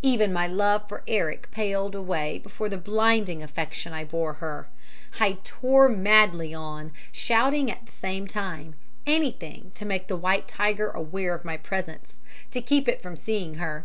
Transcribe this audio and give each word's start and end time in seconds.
Even 0.00 0.32
my 0.32 0.46
love 0.46 0.88
for 0.88 1.02
Eric 1.06 1.50
paled 1.50 1.94
away 1.94 2.38
before 2.38 2.70
the 2.70 2.78
blinding 2.78 3.42
affection 3.42 3.92
I 3.92 4.02
bore 4.02 4.32
her. 4.32 4.66
I 5.20 5.36
tore 5.44 5.90
madly 5.90 6.54
on, 6.54 6.90
shouting 7.12 7.70
at 7.70 7.84
the 7.84 7.92
same 7.92 8.26
time, 8.26 8.76
anything 9.06 9.72
to 9.74 9.84
make 9.84 10.06
the 10.06 10.16
white 10.16 10.48
tiger 10.48 10.88
aware 10.88 11.34
of 11.34 11.44
my 11.44 11.58
presence, 11.58 12.16
to 12.50 12.62
keep 12.62 12.88
it 12.88 13.02
from 13.02 13.14
seeing 13.14 13.56
her. 13.56 13.84